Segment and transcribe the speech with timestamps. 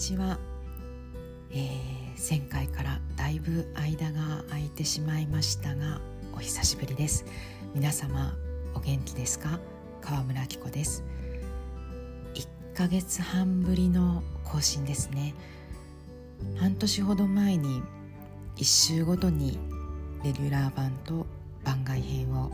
[0.00, 0.38] ちは、
[1.50, 1.60] えー、
[2.26, 6.00] 前回からだいぶ間が空いてしまいましたが
[6.32, 7.26] お久しぶりです。
[7.74, 8.34] 皆様
[8.74, 9.60] お元気ですか？
[10.00, 11.04] 川村紀子です。
[12.32, 15.34] 1ヶ月半ぶりの更新ですね。
[16.56, 17.82] 半年ほど前に
[18.56, 19.58] 1週ごとに
[20.24, 21.26] レギュラー版と
[21.62, 22.50] 番外編を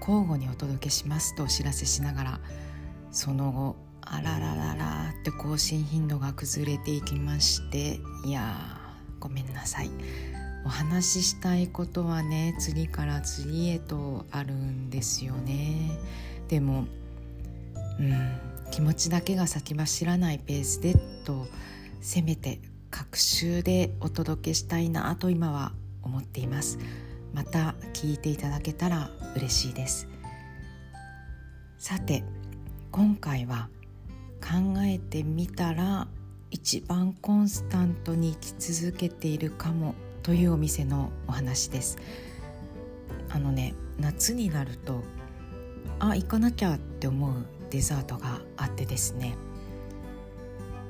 [0.00, 2.40] 交互にお届けしますとお知らせしながら
[3.12, 3.76] その後
[4.06, 8.54] あららららって更新頻度が崩れていきましていや
[9.20, 9.90] ごめんなさい。
[10.66, 15.90] お話ししたいことはね次から次へとあるんですよね。
[16.48, 16.86] でも
[17.98, 21.46] うん気持ちだけが先走らないペースでと
[22.00, 26.78] せめて各週でお届けしたいなと今は思っています。
[27.32, 30.08] また聞いていただけたら嬉しいです。
[31.78, 32.24] さて
[32.90, 33.68] 今回は
[34.44, 36.06] 考えてみたら
[36.50, 41.96] 一番コンスタントに生き続けているかもというお店のお話です。
[43.30, 45.00] あのね夏になると
[45.98, 49.34] あ行かなきゃって思うデザートがあってですね。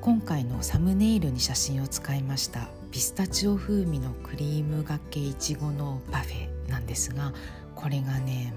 [0.01, 7.33] 今回のサムネイルに写真を使いましたピスタチオ風味のクリームがけいちごのパフェなんですが
[7.73, 8.53] これがね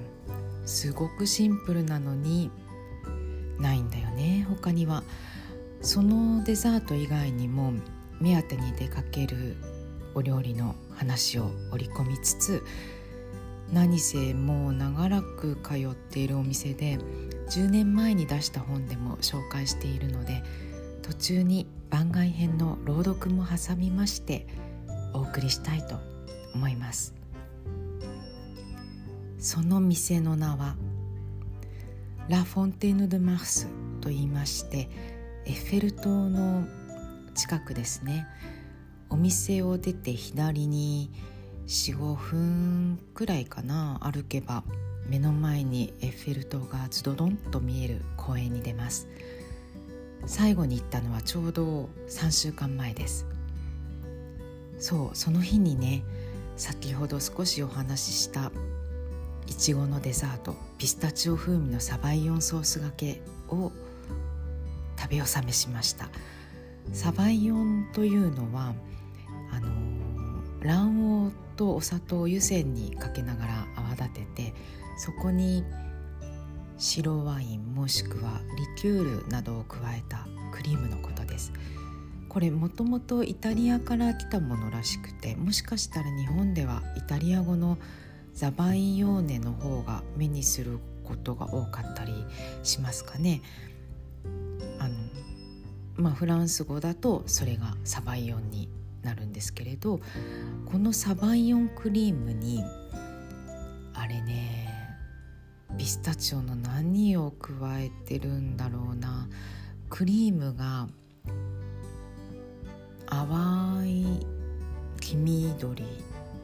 [0.66, 2.50] すごくシンプルなのに
[3.58, 5.02] ないんだよね他には。
[5.80, 7.72] そのデザート以外にも
[8.20, 9.56] 目当てに出かける
[10.14, 12.64] お料理の話を織り込みつつ
[13.72, 16.98] 何せもう長らく通っているお店で
[17.50, 20.42] 10年前に出した本でも紹介しているので
[21.02, 24.46] 途中に番外編の朗読も挟みまして
[25.14, 25.96] お送りしたいと
[26.54, 27.14] 思います。
[29.38, 30.76] その店の名は
[32.28, 33.68] ラ・フォンテーヌ・ド・マース
[34.02, 34.90] と言いまして
[35.46, 36.66] エッフェル塔の
[37.34, 38.26] 近くですね。
[39.08, 41.10] お店を出て左に
[41.66, 44.62] 45分くらいかな歩けば
[45.06, 49.08] 目の前にエッフェル塔がズドドンと見える公園に出ます。
[50.26, 53.24] 最後に行ったのはちょうど3週間前です。
[54.78, 56.04] そうその日にね
[56.56, 58.52] 先ほど少しお話しした
[59.46, 60.67] いちごのデザート。
[60.78, 63.72] ピスタチオ風味のサバイヨンソースがけを
[64.96, 66.08] 食べ納めしました。
[66.92, 68.74] サバイヨンというのは
[69.52, 69.68] あの
[70.62, 74.54] 卵黄とお砂糖を湯煎にかけながら泡立てて
[74.96, 75.64] そこに
[76.78, 81.52] 白ワインもしくはリキュールなどを加えたクリームのことです。
[82.28, 87.78] これもともとイタリアから来たものらしくてもしかしたら日本ではイタリア語の
[88.38, 92.12] ザバイヨーネの方が目にすることが多かったり
[92.62, 93.42] しますかね。
[94.78, 94.94] あの
[95.96, 98.68] まあ、フランス語だとそれがサバイヨンに
[99.02, 99.98] なるんですけれど
[100.66, 102.62] このサバイヨンクリームに
[103.92, 104.72] あれね
[105.76, 109.28] ピスタチオの何を加えてるんだろうな
[109.90, 110.86] クリームが
[113.06, 114.24] 淡い
[115.00, 115.86] 黄緑っ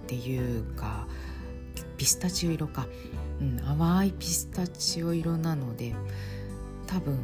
[0.08, 1.06] ていうか
[1.96, 2.86] ピスタチオ色か、
[3.40, 5.94] うん、淡いピスタチオ色なので
[6.86, 7.18] 多分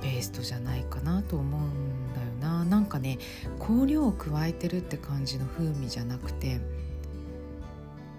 [0.00, 2.64] ペーストじゃないかなと思うんだよな。
[2.64, 3.18] なんかね
[3.60, 6.60] 香料を加えてるって感じの風味じゃなくて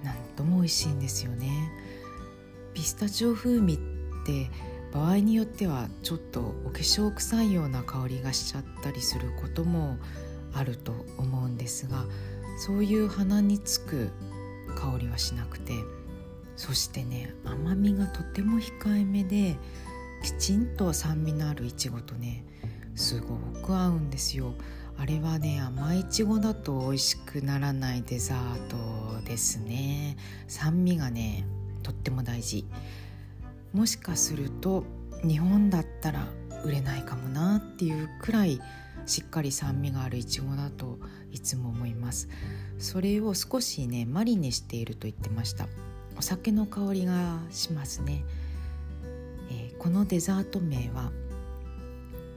[0.03, 1.71] なんとも美味しいんですよね。
[2.73, 3.77] ピスタチオ風味っ
[4.25, 4.49] て
[4.93, 9.97] 場合によってはちょっとお化粧臭いような香りがしちゃったりすることも
[10.53, 12.05] あると思うんですが
[12.59, 14.09] そういう鼻につく
[14.73, 15.73] 香りはしなくて。
[16.55, 19.57] そしてね甘みがとても控えめで
[20.23, 22.45] きちんと酸味のあるいちごとね
[22.95, 24.53] すごく合うんですよ。
[24.95, 30.15] あれはね甘いちごだと美味しくならないデザートですね。
[30.47, 31.45] 酸味がね
[31.81, 32.67] とっても大事。
[33.73, 34.83] もしかすると
[35.23, 36.27] 日本だったら
[36.63, 38.61] 売れないかもなっていうくらい
[39.05, 40.99] しっかり酸味があるいちごだと
[41.31, 42.29] いつも思います。
[42.79, 45.67] それを少しねマリネしていると言ってました。
[46.17, 48.23] お酒の香りがしますね、
[49.49, 51.11] えー、このデザート名は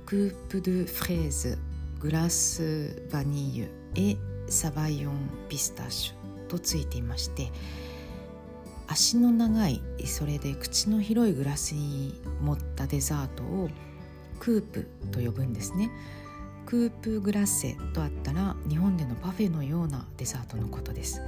[0.06, 1.58] クープ・ドゥ・フレーズ
[2.00, 4.16] グラス・バニーユエ・
[4.48, 7.50] サバイオン・ピスタシュとついていまして
[8.86, 13.68] 足の長いそれで口の広いグラスに盛ったデザートを
[14.38, 15.90] クープと呼ぶんですね。
[16.66, 21.22] クープグラッセとあったら日本でのパフェのようなデザートのことです。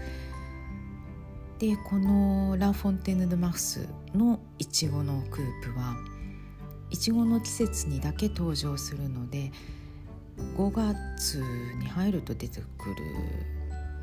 [1.59, 5.97] でこのラ・フォンテーヌ・ド・マフスのいちごのクープは
[6.91, 9.51] いちごの季節にだけ登場するので
[10.57, 11.41] 5月
[11.81, 12.95] に入ると出てくる、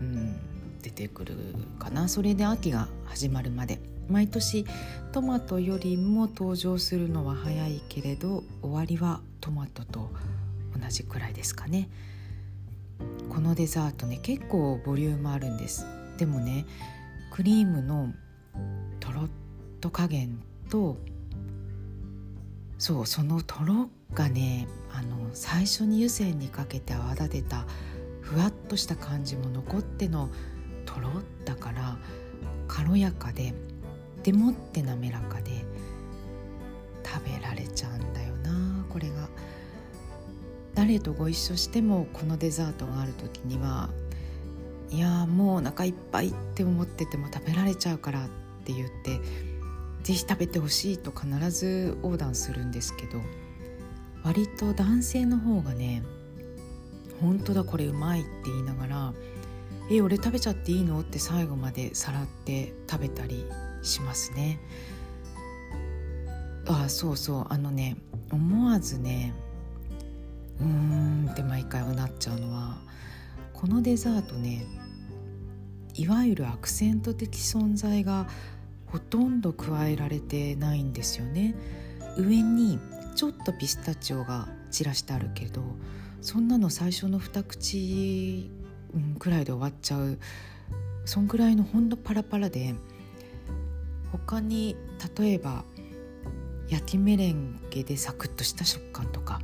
[0.01, 0.35] うん、
[0.81, 1.35] 出てくる
[1.79, 2.07] かな。
[2.07, 3.79] それで秋が始まるまで。
[4.07, 4.65] 毎年
[5.11, 10.11] トマトよりも登場するのは早いけれど終わりはトマトと
[10.79, 11.89] 同じくらいですかね
[13.29, 15.85] このデザートね結構ボリュームあるんです
[16.17, 16.65] でもね
[17.31, 18.13] クリームの
[18.99, 19.29] とろっ
[19.81, 20.97] と加減と
[22.77, 27.65] そうそのとろがねあの最初に湯煎にかけて泡立てた
[28.21, 30.29] ふわっとした感じも残っての
[30.85, 31.09] とろ
[31.45, 31.97] だから
[32.67, 33.53] 軽やかで
[34.23, 35.65] でもって滑らかで
[37.03, 39.29] 食べられちゃうんだよなこれが。
[40.75, 43.89] 誰とご一緒してもこのデザートがある時には
[44.91, 48.29] いやもうお腹いっぱいって思ってても食べられちゃうからっ
[48.65, 49.19] て言って
[50.03, 53.19] 是非食べてほしいと必ず横断するんですけど
[54.23, 56.03] 割と男性の方がね
[57.21, 59.13] 本当だこれうまいって言いながら
[59.89, 63.45] 「え俺食べちゃっていいの?」って最後までさらって食べたり
[63.81, 64.59] しますね。
[66.67, 67.95] あそうそうあのね
[68.31, 69.33] 思わずね
[70.59, 72.77] うーんって毎回うなっちゃうのは
[73.53, 74.65] このデザートね
[75.93, 78.27] いわゆるアクセント的存在が
[78.85, 81.55] ほとんど加えられてないんですよね。
[82.17, 82.79] 上に
[83.15, 85.61] ちょっとピスタチオが散らしてあるけど
[86.21, 88.49] そんなの最初の二口、
[88.93, 90.17] うん、くらいで終わっちゃう
[91.05, 92.73] そんくらいのほんとパラパラで
[94.11, 94.75] 他に
[95.17, 95.63] 例えば
[96.69, 99.41] 焼きメレンゲでサクッとした食感とか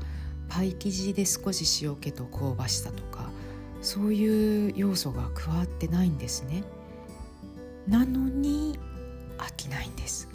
[0.51, 3.29] パイ生地で少し塩気と香ばしさとか
[3.81, 6.63] そういう要素が加わってないんですね。
[7.87, 8.77] なのに
[9.37, 10.27] 飽きないんです。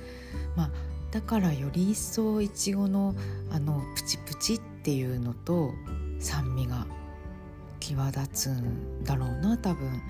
[0.56, 0.70] まあ
[1.10, 3.14] だからより一層いちごの
[3.50, 5.74] あのプチプチっていうのと
[6.18, 6.86] 酸味が
[7.78, 10.02] 際立つんだろうな多分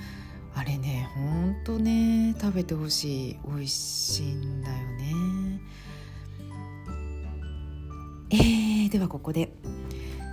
[0.55, 5.61] あれねほんとね食べてほしい美味しいんだよね
[8.31, 9.53] えー、ではここで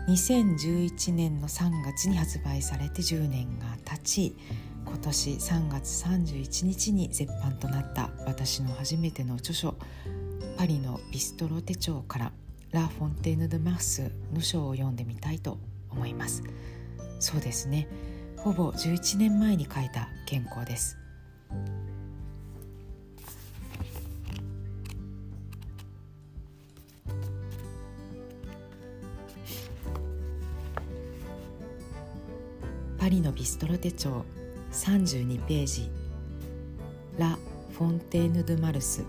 [0.07, 4.35] 2011年の3月に発売されて10年が経ち。
[4.85, 9.75] 今年3月31日に絶版となった私の初めての著書
[10.57, 12.31] 「パリのビストロ手帳」から
[12.71, 15.57] 「ラ・フォンテーヌ・ド・マース」の章を読んでみたいと
[15.89, 16.43] 思います。
[17.19, 17.87] そうですね。
[18.37, 20.97] ほぼ11年前に書いた原稿です。
[33.13, 34.25] リのビストロ手帳
[34.71, 35.91] 32ページ。
[37.19, 37.37] ラ・
[37.77, 39.03] フォンテーヌ・ドゥ・マルス。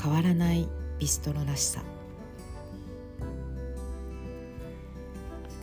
[0.00, 0.68] 変わらない
[0.98, 1.82] ビストロらしさ。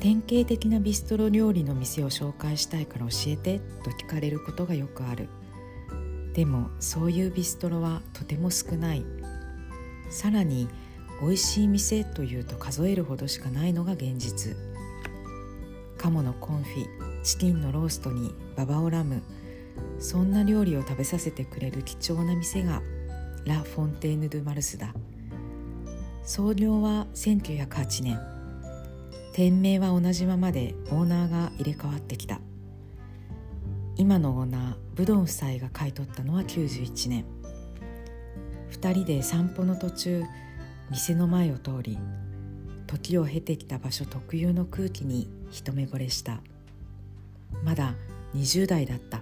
[0.02, 5.30] 典型的なビストロ料理の店を紹介したいから教えてと聞かれることがよくある。
[6.34, 9.06] でもそういうビストロはとても少ない。
[10.10, 10.68] さらに
[11.22, 14.69] 美味しい店というと数えるほどしかないのが現実。
[16.00, 16.88] 鴨のコンフィ
[17.24, 19.22] チキンのローストにババオラム
[20.00, 22.82] そんな料理を食べさせてくれる貴重な店が
[23.46, 24.94] ラ・フォンテーヌ・ドゥ・マルスだ。
[26.24, 28.20] 創業は1908年。
[29.34, 32.40] 店名は同じままでオーナーが入れ替わってきた。
[33.98, 37.26] 今のオーナーブドン夫妻が買い取ったのは91年。
[38.72, 40.24] 2人で散歩の途中
[40.92, 41.98] 店の前を通り
[42.90, 46.40] 時を経てきた場所特有の空気に一目惚れした。
[47.64, 47.94] まだ
[48.36, 49.22] 20代だった。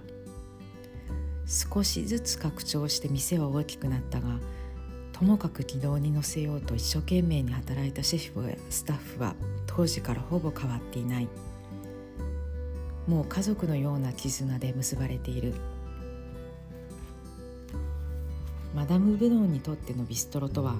[1.46, 4.38] 少しずつ拡張して店は大きくなったが
[5.12, 9.34] ともかく軌道に乗せようと一生懸命に働いたシェフやスタッフは
[9.66, 11.28] 当時からほぼ変わっていない。
[13.06, 15.52] もう家族のような絆で結ばれている。
[18.74, 20.76] マダム・ブドンにとってのビストロとは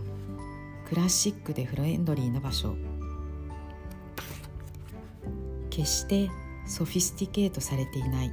[0.88, 2.74] クラシックでフレンドリーな場所。
[5.68, 6.30] 決して
[6.66, 8.32] ソフィスティケートされていない。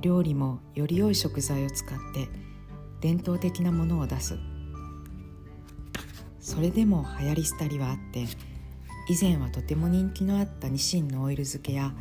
[0.00, 2.28] 料理もより良い食材を使って
[3.00, 4.38] 伝統的なものを出す。
[6.38, 8.26] それでも流行り廃りはあって
[9.08, 11.92] 以前はとても人気のあったニシンのオイル漬けや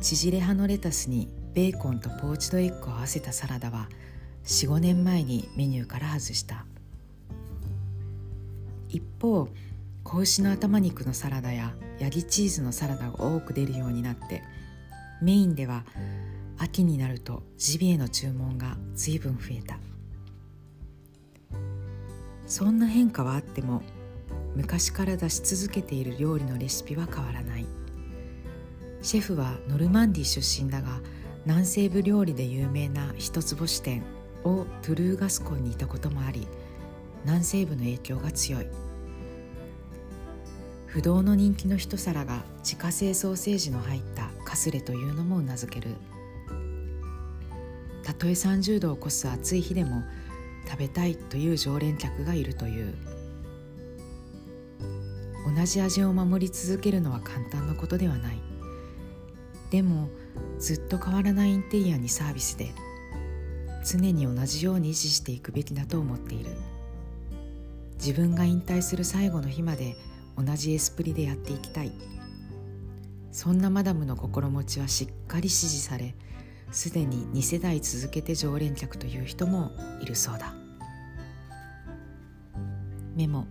[0.00, 3.88] 縮れ葉のレタスにベーコンとポーチドエッグを合わせたサラダは
[4.44, 6.64] 45年前にメニューから外した。
[8.90, 9.48] 一方
[10.02, 14.42] 子牛の頭肉のサラダやヤギチーズのサラダが多く出るようになって
[15.22, 15.84] メインでは
[16.58, 19.78] 秋になるとジビエの注文が随分増えた。
[22.46, 23.82] そんな変化はあっても
[24.56, 27.66] 昔から出し続けている料理のレシピは変わらない。
[29.02, 31.00] シェフはノルマンディ出身だが
[31.46, 34.02] 南西部料理で有名な一つ星店
[34.44, 36.46] をトゥルーガスコンにいたこともあり
[37.24, 38.66] 南西部の影響が強い。
[40.86, 45.94] 不動の人気の一皿が自家製ソーセージの入ったカスレというのもうなずける。
[48.02, 50.02] たとえ30度を超す暑い日でも
[50.68, 52.94] 食べたいという常連客がいるという。
[55.56, 58.38] 同じ味を守り続けるのは簡単なことではない。
[59.70, 60.08] でも
[60.58, 62.72] ずっと変わらないインテリアにサービスで
[63.86, 66.50] 常に同じように維持していくべきだと思っている。
[68.00, 69.94] 自分が引退する最後の日まで
[70.36, 71.92] 同じエスプリでやっていきたい。
[73.30, 76.16] そんなマダムの心持ちはしっかり支持され
[76.72, 80.54] すでに2世代続けて常連客という人もいるそうだ。
[83.14, 83.46] メモ。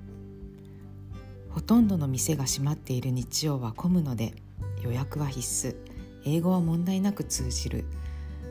[1.49, 4.33] ほとんどの店が閉まっている日曜は混むので
[4.81, 5.75] 予約は必須。
[6.25, 7.85] 英語は問題なく通じる。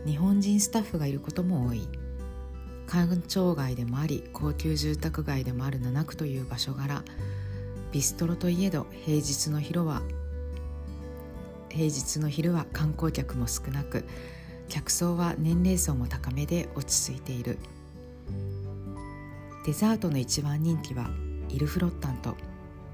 [0.06, 1.88] 日本人スタッフがいることも多い。
[2.88, 7.04] 官庁街でもあり高級住宅街でもある七区という場所柄
[7.92, 10.00] ビストロといえど平日の昼は
[11.68, 14.06] 平日の昼は観光客も少なく
[14.70, 17.58] 客層は年齢層も高めで落ち着いている。
[19.64, 21.10] デザートの一番人気は
[21.48, 22.30] イルフロッタンと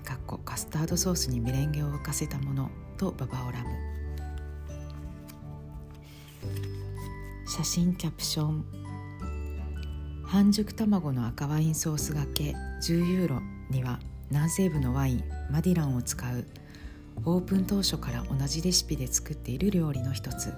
[0.05, 3.69] かっこカスタードソースにメレンゲを浮かせたものとババオラム。
[7.47, 8.84] 写真キャプション
[10.35, 14.01] 半熟卵の赤ワインソースがけ10ユーロには
[14.33, 16.45] 南西部のワインマディランを使う
[17.25, 20.53] オープン当初から同じレシピで作っている料理の一つ。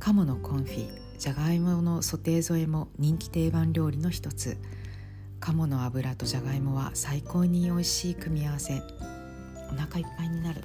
[0.00, 0.88] 鴨のコンフィ
[1.20, 4.56] じゃがいものソテー添えも人気定番料理の一つ。
[5.38, 8.82] 鴨の油とじゃがいもは最高に美味しい組み合わせ。
[9.70, 10.64] お腹いっぱいになる。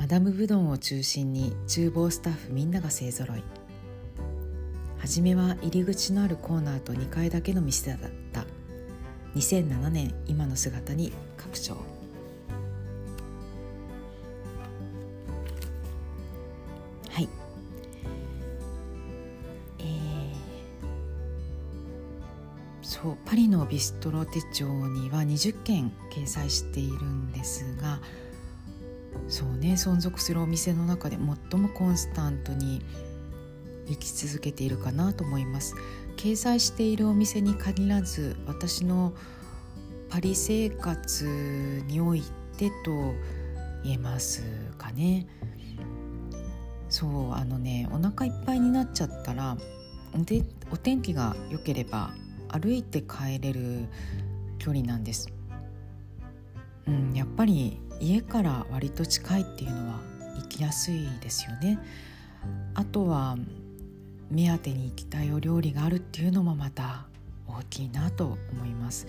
[0.00, 3.42] マダムブドンを中心に厨房スタッフみんなが勢ぞろい。
[4.96, 8.46] 初めは入り口のあるコーナーと2階だけの店だった。
[9.34, 11.74] 2007年今の姿に拡張。
[17.10, 17.28] はい。
[19.80, 20.34] えー、
[22.80, 28.00] そうパリのビストロ手帳には20件掲載しているんですが
[29.30, 31.16] そうね存続するお店の中で
[31.50, 32.82] 最もコンスタントに
[33.86, 35.74] 生き続けているかなと思います。
[36.16, 39.14] 掲載しているお店に限らず私の
[40.10, 42.22] パリ生活におい
[42.58, 43.14] てと
[43.84, 44.42] 言えます
[44.76, 45.26] かね。
[46.88, 49.56] そうあのねお腹いっぱいになっちゃったら
[50.12, 52.10] でお天気が良ければ
[52.48, 53.86] 歩いて帰れる
[54.58, 55.28] 距離なんです、
[56.88, 60.00] うん、やっぱり家から割と近いっていうのは
[60.36, 61.78] 行きやすいですよね。
[62.74, 63.36] あとは
[64.30, 67.06] 目当てに行きたいお料理があるっていうのもまた
[67.46, 69.06] 大きいなと思います。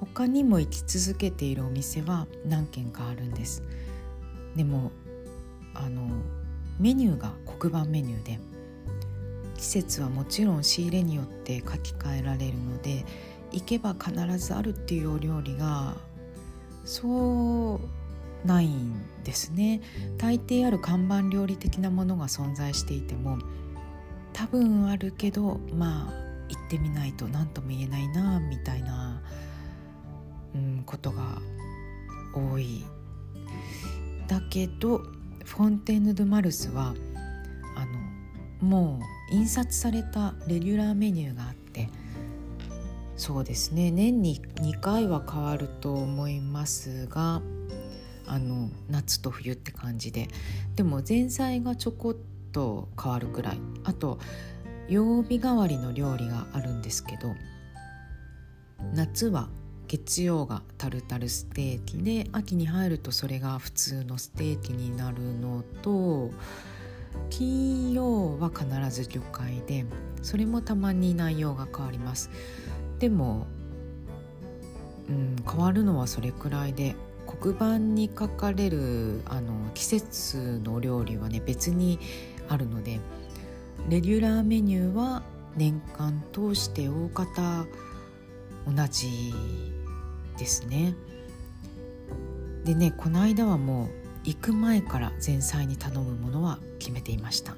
[0.00, 3.62] 他にも行き続けているお店は何軒かあるんです。
[4.56, 4.90] でも
[5.74, 6.08] あの
[6.78, 8.38] メニューが黒板メニューで
[9.56, 13.04] 季節はもちろん仕入れによって書き換えられるので
[13.52, 15.96] 行けば必ずあるっていうお料理が
[16.88, 17.80] そ
[18.44, 19.82] うないんですね
[20.16, 23.38] 大抵ある看板料理的なものが存在していても
[24.32, 26.12] 多分あるけどまあ
[26.48, 29.20] 行ってみないと何とも言えないなみたいな、
[30.54, 31.42] うん、ことが
[32.34, 32.86] 多い。
[34.26, 35.02] だけど
[35.44, 36.94] フォンテーヌ・ドゥ・マルスは
[37.76, 37.84] あ
[38.62, 41.90] のもう印刷されたレギュラーメニューがあって
[43.18, 43.90] そうですね。
[43.90, 47.42] 年に2回は変わると思いますが
[48.26, 50.28] あの夏と冬って感じで。
[50.76, 52.16] でも前菜がちょこっ
[52.52, 53.60] と変わるくらい。
[53.84, 54.18] あと
[54.88, 57.34] 曜日代わりの料理があるんですけど
[58.94, 59.48] 夏は
[59.88, 66.30] 月曜がタルタルステーキで秋に入るとそれが普通のステーキになるのと
[67.30, 69.84] 金曜は必ず魚介で
[70.22, 72.30] それもたまに内容が変わります。
[72.98, 73.46] でも、
[75.08, 81.98] うん、変わるのはそれくらいで黒板に書かれるあの季節のお料理はね別に
[82.48, 83.00] あるので
[83.88, 85.22] レギュラーメニューは
[85.56, 87.66] 年間通して大方
[88.66, 89.34] 同じ
[90.38, 90.94] ですね。
[92.64, 93.88] でねこの間はもう
[94.24, 97.56] 行く前から前菜に頼むものは決めていました。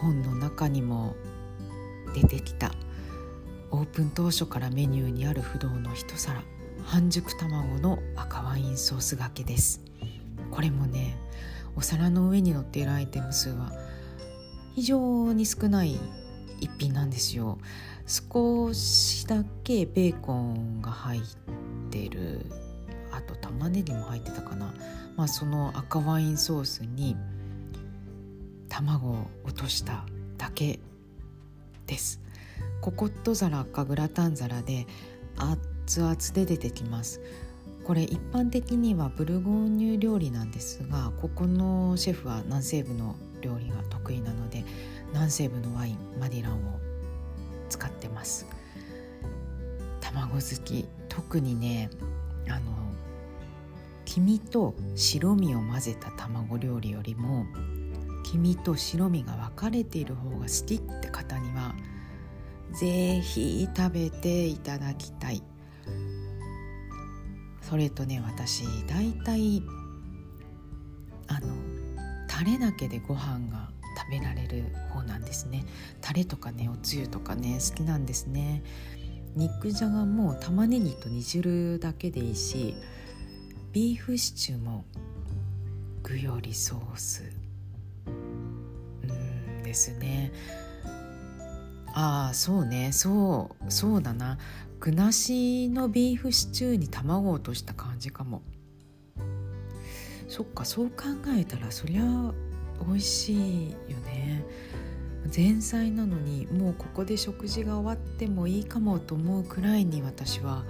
[0.00, 1.14] 本の中にも
[2.14, 2.72] 出てきた
[3.72, 6.42] オープン当初からメニューにある不動の一皿
[6.84, 9.80] 半熟卵の赤ワインソースがけです。
[10.50, 11.16] これもね
[11.74, 13.72] お皿の上に乗っているアイテム数は
[14.74, 15.98] 非常に少ない
[16.60, 17.58] 一品なんですよ。
[18.06, 21.22] 少しだけベーコンが入っ
[21.90, 22.44] てる。
[23.10, 24.74] あと玉ねぎも入ってたかな。
[25.16, 27.16] まあその赤ワインソースに
[28.68, 30.04] 卵を落とした
[30.36, 30.78] だけ
[31.86, 32.21] です。
[32.82, 34.86] ココット皿かグラタン皿で
[35.38, 37.20] 熱々で出てきます。
[37.84, 44.64] これ一般的にはブルゴーニュ料理なんですがここのシェフは南西部の料理が得意なので
[45.12, 46.78] 南西部のワインマディランを
[47.68, 48.46] 使ってます。
[50.00, 50.86] 卵好き。
[51.08, 51.90] 特にね
[52.48, 52.72] あの
[54.06, 57.44] 黄身と白身を混ぜた卵料理よりも
[58.24, 61.74] 黄身と白身が分かれている方が好きって方には
[62.72, 65.42] ぜひ食べていただきたい。
[67.60, 69.62] それとね私大体
[71.28, 71.54] あの
[72.28, 75.64] タレだけでご飯が食べられる方なんですね。
[76.00, 78.62] タレとかねおつゆとかね好きなんですね。
[79.34, 82.74] 肉じゃがも玉ねぎと煮汁だけでいいし
[83.72, 84.84] ビーフシチューも
[86.02, 87.22] 具よりソース。
[88.06, 90.32] うんですね。
[91.94, 92.90] ああそうね。
[92.92, 94.38] そうそうだな。
[94.80, 98.42] 具なしのビーフシチューに卵を落とした感じかも。
[100.28, 101.04] そっかそう考
[101.36, 102.32] えたらそりゃ
[102.86, 104.44] 美味しいよね。
[105.34, 110.64] 前菜なのにもうここで食事が終わってもいいかもと思うくらいに私は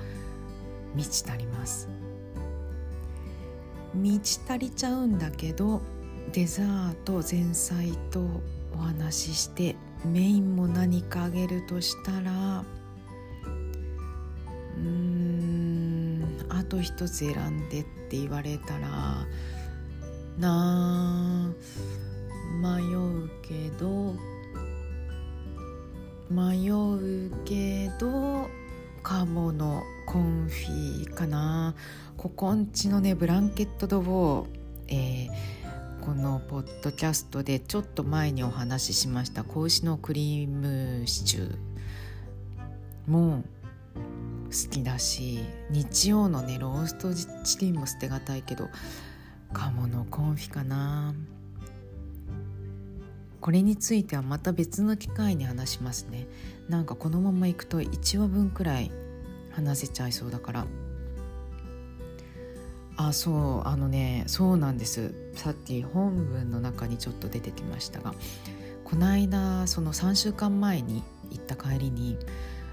[0.94, 1.88] 満ち足ります。
[3.94, 5.80] 満ち足りちゃうんだけど
[6.32, 8.20] デザート前菜と
[8.74, 12.64] お話ししてメインも何かあげるとしたら
[14.76, 19.26] うんあと一つ選んでって言われたら
[20.38, 21.50] なあ
[22.60, 24.14] 迷うけど
[26.30, 28.48] 迷うけど
[29.02, 31.74] 鴨のコンフィかな。
[32.16, 34.46] ここんちのねブランケット・ド・ウォー、
[34.86, 35.61] えー、
[36.04, 43.44] このポッドキャストでちょっと前にお話ししました子牛のクリームシチューも
[44.46, 45.38] 好きだし
[45.70, 48.68] 日曜のねローストチキンも捨てがたいけど
[49.52, 51.14] 鴨のコンフィかな。
[53.40, 56.26] これについてはまた別の機会に話しますね。
[56.68, 58.90] なんかこのままいくと1話分くらい
[59.52, 60.66] 話せちゃいそうだから。
[62.96, 65.14] あそうあのねそうなんです。
[65.34, 68.14] さっき本文の中にちょっと出てきましたが
[68.84, 72.18] この間その3週間前に行った帰りに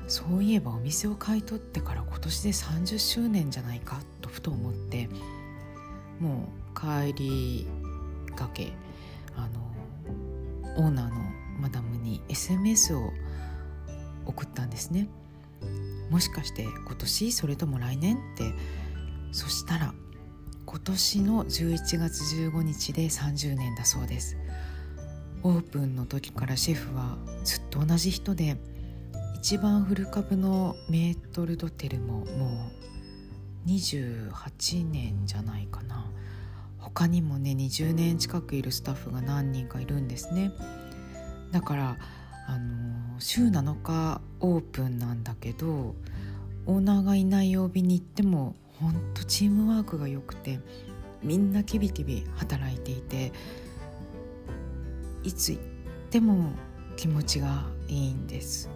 [0.08, 5.08] そういえばお店を買い取ってから今年で30周年じゃないかとふと思って
[6.20, 7.68] もう帰り
[8.36, 8.74] がけ
[9.36, 9.48] あ
[10.76, 11.16] のオーナーの
[11.60, 13.12] マダムに SMS を
[14.26, 15.08] 送ったんですね。
[16.10, 18.54] もしかして今年それとも来年って
[19.32, 19.94] そしたら
[20.70, 24.38] 今年の11月15日で30年だそうです。
[25.42, 28.56] オープンの時からシェフはずっと同じ人で
[29.36, 32.72] 一番古株のメートルドテルもも
[33.66, 36.06] う28年じゃないかな。
[36.78, 40.52] 他にもね20年近くいるスタッフが何人かいるんですね。
[41.52, 41.98] だから
[42.48, 45.96] あの週7日オープンなんだけど
[46.68, 50.60] オーナーがいない曜日に行ってもほんとチームワークが良くて
[51.22, 53.32] みんなキビキビ働いていて
[55.24, 55.62] いつ行っ
[56.10, 56.52] ても
[56.96, 58.70] 気持ちがいいんです。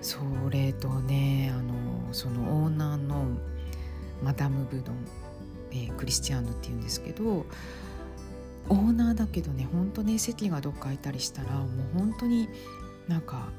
[0.00, 0.18] そ
[0.50, 3.26] れとねあのそのオーナーの
[4.22, 4.96] マダム・ブドン、
[5.72, 7.44] えー、クリスチアーノっていうんですけど
[8.68, 11.68] オーナーだけどね本当ね席がどっか空いたりしたらもう
[11.98, 12.48] 本当に
[13.08, 13.50] なんか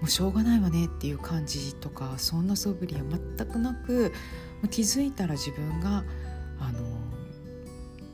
[0.00, 3.02] もうしょうがないわねっていう感じとかそんな素振りは
[3.36, 4.12] 全くなく
[4.70, 6.04] 気づいたら自分が
[6.58, 6.78] あの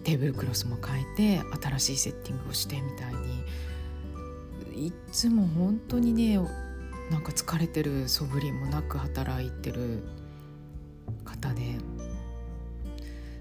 [0.05, 6.39] テーブルクロスも変えて新しいセッティングをしてみたいにいつも本当にね
[7.11, 10.03] なんか疲れてる素振りもなく働いてる
[11.25, 11.77] 方で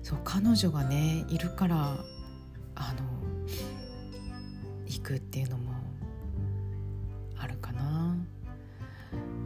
[0.03, 1.97] そう彼女がねいるから
[2.75, 3.03] あの
[4.85, 5.70] 行くっていうのも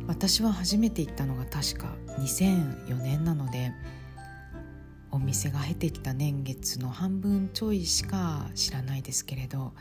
[0.08, 3.74] 私は初めて行ったのが確か2004年なので
[5.12, 9.74] お店が経てきた年月の半分ちょいしか知らないですけれど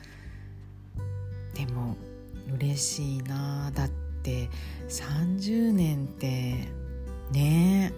[1.55, 1.97] でも
[2.53, 3.89] 嬉しいなだっ
[4.23, 4.49] て
[4.89, 6.69] 30年って
[7.33, 7.93] ね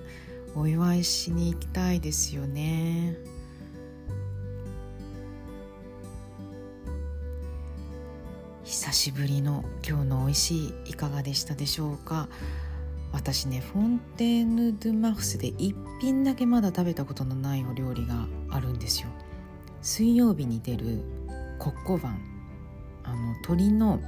[0.55, 3.36] お祝いしに行きたいですよね。
[8.87, 12.29] 久しぶりの今日の美味しいいかがでしたでしょうか？
[13.11, 19.09] 私ねフォンテーヌ・ドゥ・マフスで一品だけまだ食べたことのないお料理があるんですよ。
[19.83, 21.03] 水曜日に出る
[21.59, 22.21] コッコバン。
[23.03, 23.17] あの
[23.49, 23.99] 鶏の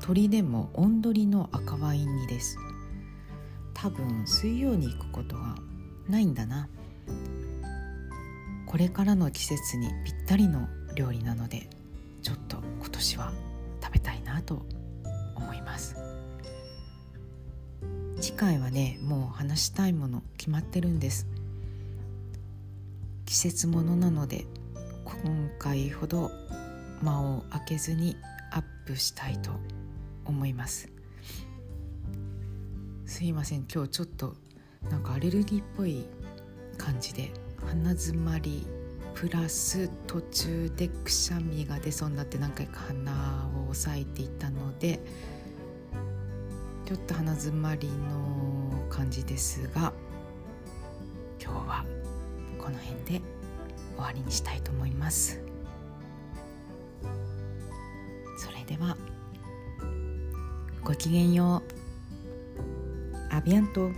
[0.00, 2.58] 鶏でも温鶏の赤ワイン煮です。
[3.72, 5.54] 多分水曜に行くことが
[6.06, 6.68] ないんだな。
[8.66, 11.70] これからの季節にぴったりの料理なので
[12.20, 13.32] ちょっと今年は
[13.92, 14.62] 食べたいなと
[15.34, 15.96] 思います。
[18.20, 21.26] 次回はねもう話したいもの決まってるんです。
[23.26, 24.46] 季節ものなので
[25.04, 26.30] 今回ほど
[27.02, 28.16] 間を空けずに
[28.50, 29.50] アップしたいと
[30.24, 30.88] 思います。
[33.04, 34.34] すいません今日ちょっと
[34.88, 36.06] なんかアレルギーっぽい
[36.78, 37.30] 感じで
[37.66, 38.66] 鼻づまり
[39.14, 43.12] プラス途中でくしゃみが出そうになって何回か鼻
[43.54, 45.00] を押さえていたので
[46.84, 49.92] ちょっと鼻づまりの感じですが
[51.42, 51.84] 今日は
[52.58, 53.22] この辺で
[53.96, 55.40] 終わりにしたいと思います。
[58.38, 58.96] それでは
[60.84, 61.62] ごきげんよ
[63.30, 63.34] う。
[63.34, 63.90] アビアント。